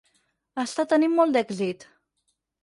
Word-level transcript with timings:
Està 0.63 0.85
tenint 0.93 1.13
molt 1.19 1.37
d'èxit. 1.37 1.87